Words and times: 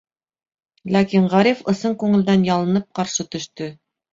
Ләкин 0.95 1.27
Ғариф 1.35 1.61
ысын 1.73 1.95
күңелдән 2.05 2.49
ялынып 2.51 2.89
ҡаршы 3.01 3.31
төштө. 3.37 3.73